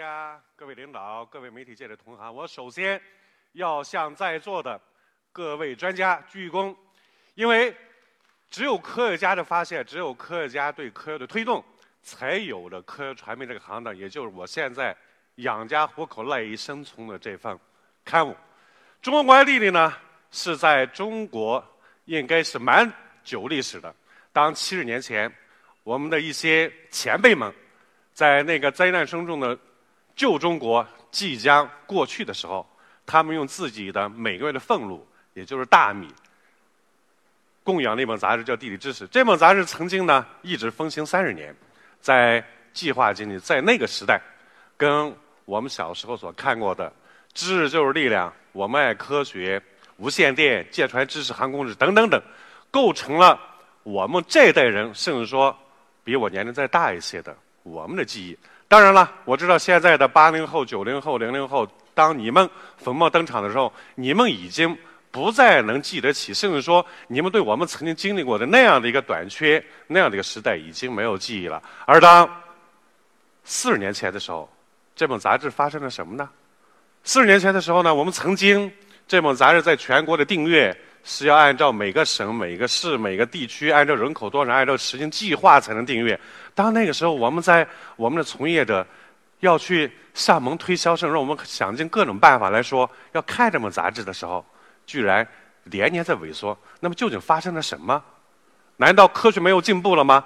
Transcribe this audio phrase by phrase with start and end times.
[0.00, 2.98] 家、各位领导、各位媒体界的同行，我首先
[3.52, 4.80] 要向在座的
[5.30, 6.74] 各位专家鞠一躬，
[7.34, 7.76] 因为
[8.48, 11.62] 只有科学家的发现，只有科学家对科学的推动，
[12.00, 14.96] 才有了科学传媒这个行当，也就是我现在
[15.34, 17.58] 养家糊口、赖以生存的这份
[18.02, 18.34] 刊物。
[19.02, 19.94] 中国国家地理呢，
[20.30, 21.62] 是在中国
[22.06, 22.90] 应该是蛮
[23.22, 23.94] 久历史的。
[24.32, 25.30] 当七十年前，
[25.82, 27.52] 我们的一些前辈们
[28.14, 29.58] 在那个灾难深重的
[30.20, 32.68] 旧中国即将过去的时候，
[33.06, 36.06] 他们用自己的每个月的俸禄，也就是大米，
[37.64, 39.06] 供养了一本杂志叫《地理知识》。
[39.10, 41.56] 这本杂志曾经呢一直风行三十年，
[42.02, 44.20] 在计划经济在那个时代，
[44.76, 45.10] 跟
[45.46, 46.92] 我们小时候所看过的
[47.32, 48.30] “知识就是力量”。
[48.52, 49.62] 我们爱科学、
[49.96, 52.22] 无线电、舰船知识、航空知识等等等，
[52.70, 53.40] 构成了
[53.84, 55.56] 我们这一代人，甚至说
[56.04, 58.38] 比我年龄再大一些的我们的记忆。
[58.70, 64.78] 当然了，我知道现在的八零后、九零后、零零后，当你们粉墨登场的时候，你们已经
[65.10, 71.60] 不再能记得起，甚至说你们对我们曾经经历过的那样的一个短缺、那样的一个时代已经没有记忆了。
[71.84, 72.30] 而当
[73.42, 74.48] 四十年前的时候，
[74.94, 76.30] 这本杂志发生了什么呢？
[77.02, 78.70] 四十年前的时候呢，我们曾经
[79.08, 86.18] 这本杂志在全国的订阅是要按照每个省、每个市、每个地区，按照人口多少，按照实行计划才能订阅。
[86.54, 88.86] 当那个时候，我们在我们的从业者
[89.40, 94.44] 要去上门推销，甚至我们想尽各种办法来说要看这本杂志的时候，
[94.86, 95.26] 居然
[95.64, 96.56] 连年在萎缩。
[96.80, 98.02] 那么究竟发生了什么？
[98.76, 100.24] 难道科学没有进步了吗？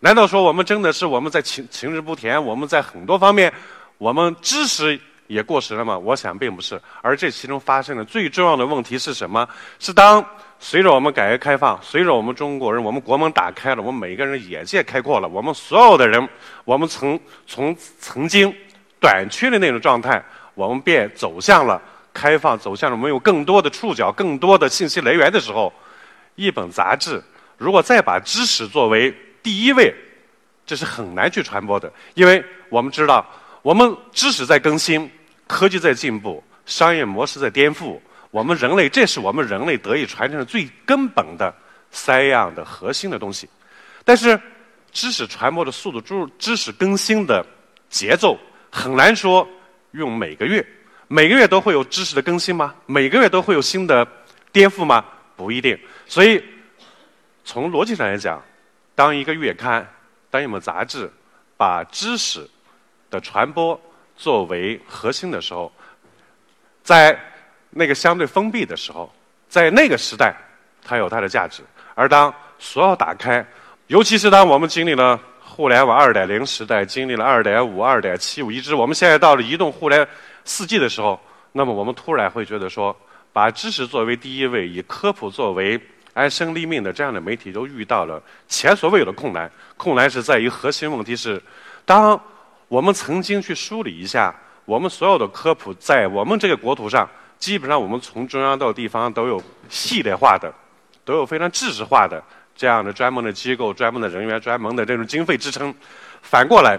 [0.00, 2.42] 难道说我们真的是我们在情情志不甜？
[2.42, 3.52] 我们在很多方面，
[3.98, 5.00] 我们知识？
[5.26, 5.98] 也过时了吗？
[5.98, 9.48] 我想并不是，而这其中发生的最重要的问题是什么？
[9.78, 10.24] 是当
[10.58, 16.28] 随着我们改革开放，随着我们中国人，我们国门打开了，我们每个人眼界开阔了，我们所有的人，
[16.64, 18.54] 我们从从曾经
[19.00, 20.22] 短缺的那种状态，
[20.54, 21.80] 我们便走向了
[22.12, 25.72] 开放，走向了我们有更多的触角、更多的信息来源的时候，
[26.34, 27.22] 一本杂志
[27.56, 29.94] 如果再把知识作为第一位，
[30.66, 33.24] 这是很难去传播的，因为我们知道。
[33.64, 35.10] 我们知识在更新，
[35.46, 37.98] 科技在进步，商业模式在颠覆。
[38.30, 41.52] 我们人类，这是我们人类得以传承的最根本的
[41.90, 43.48] 三样的核心的东西。
[44.04, 44.38] 但是，
[44.92, 47.42] 知识传播的速度、知知识更新的
[47.88, 48.38] 节奏，
[48.70, 49.48] 很难说
[49.92, 50.62] 用每个月，
[51.08, 52.74] 每个月都会有知识的更新吗？
[52.84, 54.06] 每个月都会有新的
[54.52, 55.02] 颠覆吗？
[55.36, 55.78] 不一定。
[56.06, 56.44] 所以，
[57.46, 58.42] 从逻辑上来讲，
[58.94, 59.90] 当一个月刊、
[60.30, 61.10] 当一本杂志
[61.56, 62.46] 把知识
[63.14, 63.80] 的传播
[64.16, 65.72] 作为核心的时候，
[66.82, 67.16] 在
[67.70, 69.12] 那个相对封闭的时候，
[69.48, 70.34] 在那个时代，
[70.84, 71.62] 它有它的价值。
[71.94, 73.46] 而当所有打开，
[73.86, 80.06] 尤其是当我们经历了互联网二点零时代，经历了二点五、二点七五，一直我们现在到了移动互联
[80.44, 81.20] 四 G 的时候，
[81.52, 82.96] 那么我们突然会觉得说，
[83.32, 85.80] 把知识作为第一位，以科普作为
[86.12, 89.50] 安身立命的这样的媒体，都遇到了前所未有的困难。
[89.76, 91.42] 困难是在于核心问题是，
[91.84, 92.20] 当。
[92.74, 97.08] 我们曾经去梳理一下，我们所有的科普在我们这个国土上，
[97.38, 100.52] 基本上我们从中央到地方都有系列化的，
[101.04, 102.20] 都有非常制式化的
[102.56, 105.72] 这样的专门的机构、专门的人员、专门的这种经费支撑。
[106.20, 106.76] 反过来，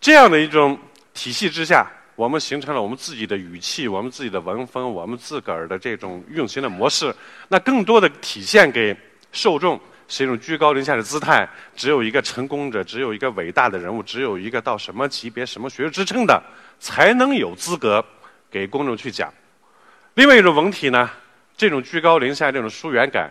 [0.00, 0.78] 这样的一种
[1.12, 7.12] 体系之下，我们形成了我们自己的语气、我们自己的文风、我们自个儿的这种运行的模式。
[7.48, 8.96] 那更多的体现给
[9.32, 9.80] 受众。
[10.08, 16.40] 是一种居高临下的姿态，只有一个成功者，只有一个伟大的人物，只有一个到什么级别、什么学术支撑的，
[16.78, 18.04] 才能有资格
[18.50, 19.32] 给公众去讲。
[20.14, 21.10] 另外一种文体呢，
[21.56, 23.28] 这种居高临下、这种疏远感，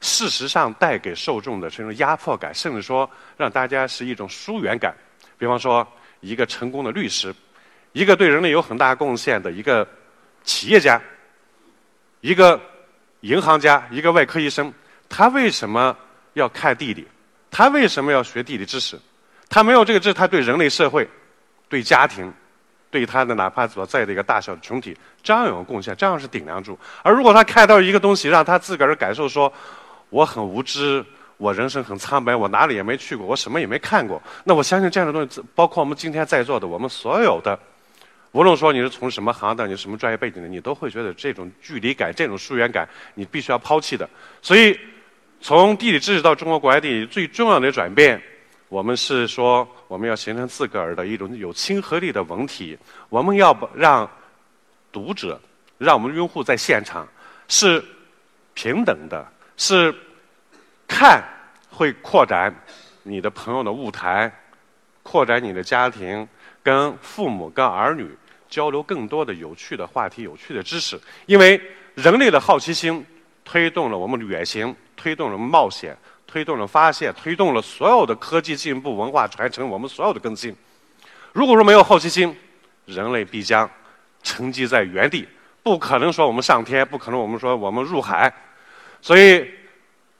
[0.00, 4.92] 事实上带给受众的是一种压迫感，甚至说让大家是一种疏远感。
[5.38, 5.86] 比方说，
[6.20, 7.32] 一个成功的律师，
[7.92, 9.86] 一个对人类有很大贡献的一个
[10.42, 11.00] 企业家，
[12.20, 12.60] 一个
[13.20, 14.74] 银行家，一个外科医生，
[15.08, 15.96] 他为什么？
[16.36, 17.06] 要看地理，
[17.50, 18.98] 他为什么要学地理知识？
[19.48, 21.08] 他没有这个知识，他对人类社会、
[21.66, 22.30] 对家庭、
[22.90, 26.78] 对他的哪怕所在的一个大小群体，照样有贡献，照样是顶梁柱。
[27.02, 29.50] 而如果他看到一个东西，让他自个儿感受说，
[30.10, 31.02] 我很无知，
[31.38, 37.58] 我人生很苍白，我哪里也没去过，我什么也没看过，那我相信这样的东西，包括我们今天在座的我们所有的
[38.32, 44.06] 无论说你是从什么行当，你什么专业背景的，你都会觉得这种距离感、这种疏远感，你必须要抛弃的。
[44.42, 44.78] 所以，
[45.40, 48.20] 从地理知识到中国国家地理最重要的转变，
[48.68, 52.76] 我们是说我们要形成自个儿的一种有亲和力的文体，
[53.08, 54.08] 我们要让
[54.90, 55.40] 读者、
[55.78, 57.06] 让我们用户在现场
[57.48, 57.84] 是
[58.54, 59.94] 平等的，是
[60.88, 61.22] 看
[61.70, 62.54] 会扩展
[63.02, 64.32] 你的朋友的舞台，
[65.02, 66.26] 扩展你的家庭。
[66.62, 68.10] 跟父母、跟儿女
[68.48, 71.60] 交流更多的有趣的话题、有趣的知识，因为
[71.94, 73.06] 人类的好奇心
[73.46, 75.96] 推动了我们远行，推动了冒险，
[76.26, 80.54] 推动了发现，推动了所有的科技进步、文化传承，我们所有的更新。
[81.32, 82.36] 如果说没有好奇心，
[82.84, 83.70] 人类必将
[84.22, 85.26] 沉寂在原地，
[85.62, 88.30] 不可能说我们上天，不可能我们说我们入海。
[89.00, 89.48] 所以，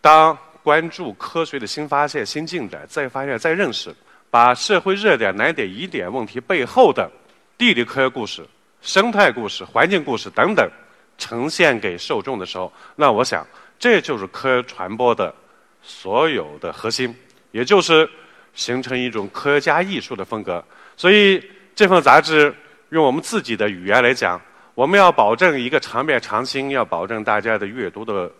[0.00, 3.94] 当关注科学的新发现、新进展，再发现、再认识。
[4.30, 7.10] 把社会热点、难点、疑点问题背后的
[7.56, 8.46] 地理科学故事、
[8.82, 10.70] 生态故事、环境故事等等
[11.18, 13.46] 呈现给受众的时候，那我想
[13.78, 15.34] 这就是科学传播的
[15.82, 17.14] 所有的核心，
[17.50, 18.08] 也就是
[18.54, 20.64] 形成一种科学家艺术的风格。
[20.96, 21.42] 所以
[21.74, 22.54] 这份杂志
[22.90, 24.40] 用我们自己的语言来讲，
[24.74, 28.30] 我们要保证一个长变长新，要保证大家的阅读的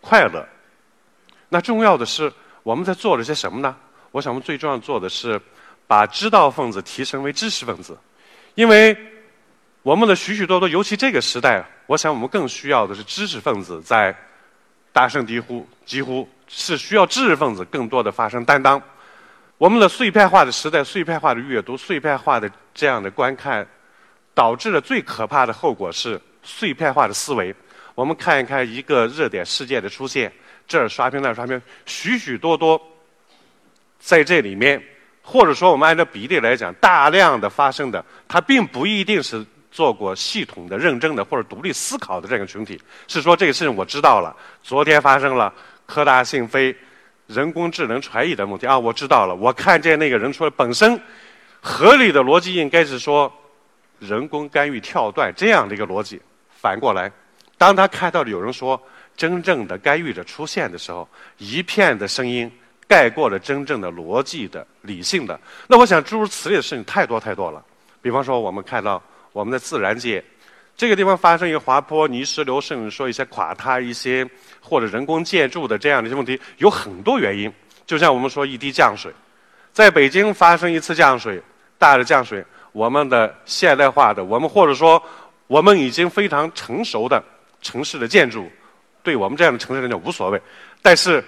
[0.00, 0.46] 快乐。
[1.48, 3.74] 那重要的是我们在做了些什么呢？
[4.10, 5.40] 我想，我们最重要做的是
[5.86, 7.96] 把知道分子提升为知识分子，
[8.54, 8.96] 因为
[9.82, 14.14] 我们的许许多多，尤其这个时代，我想我们更需要的是知识分子在
[14.92, 18.80] 大声疾呼，几乎是需要知识分子更多的发生担当。
[19.58, 23.66] 我们的碎片化的时代，碎片化的阅读，碎片化的这样的观看，
[24.34, 27.54] 导致了最可怕的后果是碎片化的思维。
[27.94, 30.30] 我们看一看一个热点事件的出现，
[30.68, 32.80] 这儿刷屏那儿刷屏，许许多多。
[33.98, 34.80] 在这里面，
[35.22, 39.44] 或者说我们按照比例来讲，大量的发生的，它并不一定是
[39.76, 42.80] 做过系统的认证的或者独立思考的这个群体。
[43.06, 45.52] 是说这个事情我知道了，昨天发生了
[45.84, 46.74] 科大讯飞
[47.26, 49.34] 人工智能传译的问题啊，我知道了。
[49.34, 50.98] 我看见那个人说，本身
[51.60, 53.30] 合理的逻辑应该是说
[53.98, 56.18] 人工干预跳段这样的一个逻辑。
[56.48, 57.12] 反过来，
[57.58, 58.82] 当他看到有人说
[59.14, 61.06] 真正的干预者出现的时候，
[61.36, 62.50] 一片的声音。
[62.88, 65.36] 盖过了真正的逻辑的理性的，
[65.66, 67.60] 那我想诸如此类的事情太多太多了。
[68.00, 69.02] 比方说，我们看到
[69.36, 70.24] 我们的自然界，
[70.78, 74.26] 这个地方发生一个滑坡、泥石流，甚至说一些垮塌、一些
[74.62, 77.52] 或者人工建筑的这样的一些问题，有很多原因。
[77.84, 79.12] 就像我们说一滴降水，
[79.74, 81.38] 在北京发生一次降水，
[81.76, 82.42] 大的降水，
[82.72, 85.02] 我们的现代化的，我们或者说
[85.48, 87.22] 我们已经非常成熟的
[87.60, 88.50] 城市的建筑，
[89.02, 90.40] 对我们这样的城市来讲无所谓，
[90.80, 91.22] 但是。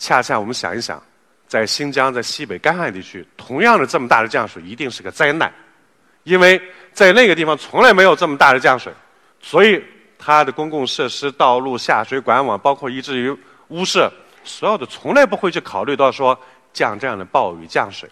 [0.00, 1.02] 恰恰我们想一想，
[1.48, 5.52] 在新疆、在西北干旱地区，同样的这么大的降水，一定是个灾难，
[6.22, 6.62] 因为
[6.98, 8.92] 在那个地方从来没有这么大的降水，
[9.40, 9.80] 所以
[10.18, 13.30] 它的公共设施、道路、下水管网，包括以至于
[13.68, 14.12] 屋舍，
[14.42, 16.36] 所有的从来不会去考虑到说
[16.72, 18.10] 降这样的暴雨、降水。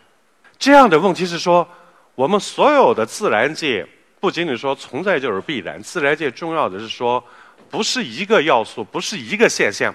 [0.56, 1.68] 这样的问题是说，
[2.14, 3.84] 我们所有的自然界
[4.20, 7.20] 不仅仅说存在就是必然，自然界重要的是说，
[7.68, 9.92] 不是一个要素，不是一个现象。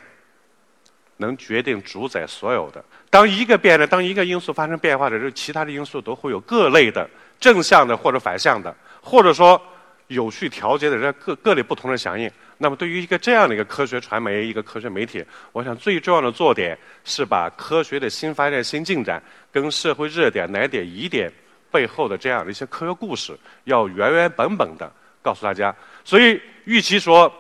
[1.21, 2.83] 能决定主宰所有的。
[3.09, 7.09] 当一个变了，当一个因素发生变化的时候，其他的因素都会有各类的
[7.39, 9.61] 正向的或者反向的，或者说
[10.07, 12.29] 有序调节的人各各类不同的响应。
[12.57, 21.31] 那么，对于一个这样的一个科学传媒、一个科学媒体，我想最重要的做点是把科学的新发现、新进展跟社会热点、难点、疑点
[21.71, 24.91] 背后的这样的一些科学故事，要原原本本的
[25.23, 25.75] 告诉大家。
[26.03, 27.31] 所以，与其说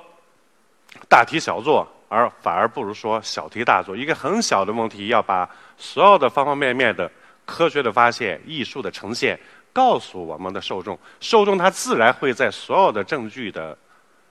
[1.07, 1.87] 大题小做。
[2.11, 7.09] 而反而不如说小题大做，一个很小的问题，要把所有的方方面面的
[7.45, 9.39] 科学的发现、艺术的呈现
[9.71, 13.77] 告诉我们的受众，受众他自然会在所有的证据的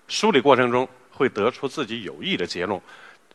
[0.08, 2.78] 梳理过程中，会得出自己有益的结论。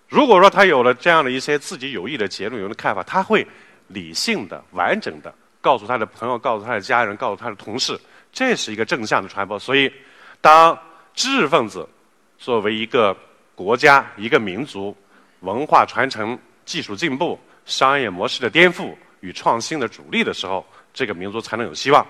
[0.08, 3.46] 如果说他有了这样的一些自己有益的结论、有的看法，他会
[3.88, 8.00] 理性的、完整的告诉他的朋友、告诉他的家人、告诉他的同事，
[8.32, 9.58] 这是一个正向的传播。
[9.58, 9.92] 所以，
[10.40, 10.78] 当
[11.16, 11.90] 知识分子
[12.38, 13.18] 作为一个
[13.56, 14.96] 国家一个民族
[15.40, 22.06] 文化传承、技术进步、商业模式的颠覆与创新的主力的时候，这个民族才能有希望。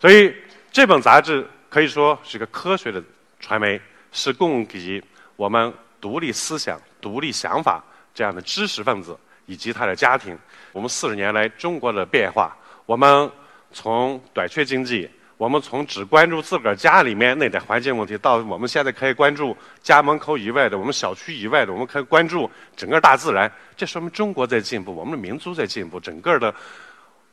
[0.00, 0.34] 所以，
[0.72, 3.02] 这本杂志可以说是个科学的
[3.38, 5.02] 传媒，是供给
[5.36, 10.36] 我们独立思想、独立想法这样的知识分子以及他的家庭。
[10.72, 13.30] 我们四十年来中国的变化，我们
[13.72, 15.08] 从短缺经济。
[15.38, 23.50] 我们从只关注自个儿家里面那点环境问题，到我们现在可以关注家门口以外的、我们小区以外的，我们可以关注整个大自然。
[23.76, 26.52] 这说明中国在进步，我们的民族在进步，整个的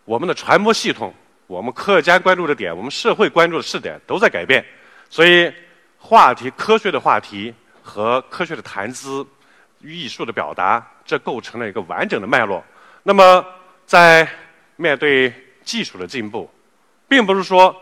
[0.05, 1.11] 我们的传播系统
[1.47, 4.63] 我们科学家关注的点，我们社会关注的视点都在改变，
[5.09, 5.51] 所以
[5.97, 9.25] 话题科学的话题和科学的谈资、
[9.81, 12.63] 艺术的表达，这构成了一个完整的脉络。
[13.01, 13.43] 那么，
[13.87, 14.27] 在
[14.75, 15.33] 面对
[15.63, 16.47] 技术的进步，
[17.07, 17.75] 并不是说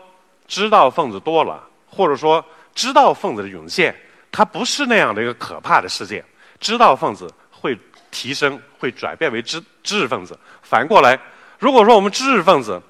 [0.46, 3.94] 知道分子多了，或者说知道分子的涌现，
[4.30, 6.24] 它不是那样的一个可怕的事件。
[6.60, 7.78] 知道分子会
[8.10, 10.38] 提升，会转变为知知识分子。
[10.62, 11.18] 反过来，
[11.58, 12.80] 如果说我们知识分子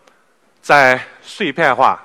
[0.61, 2.01] 在碎片化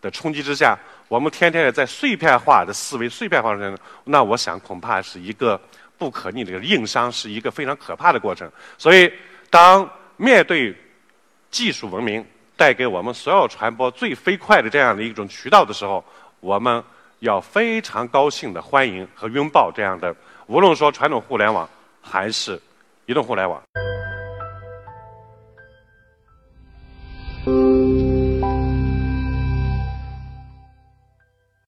[0.00, 0.78] 的冲击之下，
[1.08, 5.60] 我们天天的在碎片化的思维、碎片化中，那我想恐怕是一个
[5.98, 8.50] 不可逆的硬伤，是一个非常可怕的过程。
[8.78, 9.12] 所以，
[9.50, 10.74] 当面对
[11.50, 16.04] 技术文明带给我们所有传播最飞快的这样的一种渠道的时候，
[16.40, 16.82] 我们
[17.20, 20.14] 要非常高兴的欢迎和拥抱这样的，
[20.46, 21.68] 无论说传统互联网
[22.00, 22.60] 还是
[23.06, 23.60] 移动互联网。